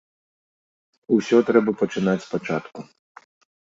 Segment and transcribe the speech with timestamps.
[1.17, 2.79] Усё трэба пачынаць спачатку.